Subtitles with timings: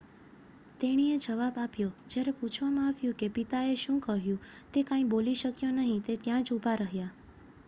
[0.79, 4.41] "તેણીએ જવાબ આપ્યો જ્યારે પૂછવામાં આવ્યું કે પિતાએ શું કહ્યું
[4.73, 7.13] "તે કાંઈ બોલી શક્યો નહીં- તે ત્યાં જ ઉભા રહ્યા.""